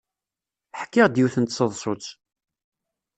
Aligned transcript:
Ḥkiɣ-d 0.79 1.15
yiwet 1.19 1.35
n 1.39 1.45
tseḍsut. 1.45 2.05